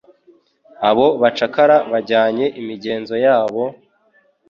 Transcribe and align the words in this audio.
Abo 0.89 1.07
bacakara 1.21 1.77
bajyanye 1.91 2.45
imigenzo 2.59 3.15
yabo, 3.25 3.63